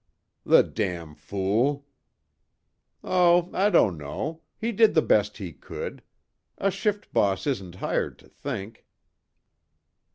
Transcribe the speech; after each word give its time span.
"The 0.43 0.63
damn 0.63 1.13
fool!" 1.13 1.85
"Oh, 3.03 3.51
I 3.53 3.69
don't 3.69 3.99
know. 3.99 4.41
He 4.57 4.71
did 4.71 4.95
the 4.95 5.03
best 5.03 5.37
he 5.37 5.53
could. 5.53 6.01
A 6.57 6.71
shift 6.71 7.13
boss 7.13 7.45
isn't 7.45 7.75
hired 7.75 8.17
to 8.17 8.27
think." 8.27 8.87